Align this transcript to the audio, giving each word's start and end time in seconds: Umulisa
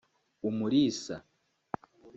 Umulisa 0.47 1.15